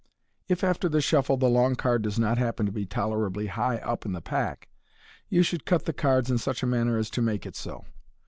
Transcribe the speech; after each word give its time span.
If 0.47 0.63
after 0.63 0.89
the 0.89 0.99
shuffle 0.99 1.37
the 1.37 1.47
long 1.47 1.75
card 1.75 2.01
does 2.01 2.17
not 2.17 2.39
happen 2.39 2.65
to 2.65 2.71
be 2.71 2.87
tolerably 2.87 3.45
high 3.45 3.77
up 3.77 4.03
in 4.03 4.13
the 4.13 4.19
pack, 4.21 4.67
you 5.29 5.43
should 5.43 5.63
cut 5.63 5.85
the 5.85 5.93
cards 5.93 6.31
in 6.31 6.39
such 6.39 6.63
manner 6.65 6.97
as 6.97 7.11
to 7.11 7.21
make 7.21 7.45
it 7.45 7.55
so. 7.55 7.85